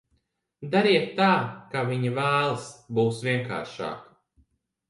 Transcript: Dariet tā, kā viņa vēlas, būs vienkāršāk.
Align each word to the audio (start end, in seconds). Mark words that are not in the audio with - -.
Dariet 0.75 1.11
tā, 1.19 1.27
kā 1.75 1.83
viņa 1.91 2.13
vēlas, 2.15 2.67
būs 3.01 3.21
vienkāršāk. 3.29 4.13